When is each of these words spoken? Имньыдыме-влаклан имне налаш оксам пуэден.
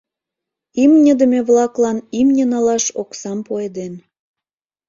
Имньыдыме-влаклан 0.83 1.97
имне 2.19 2.45
налаш 2.51 2.85
оксам 3.01 3.39
пуэден. 3.45 3.93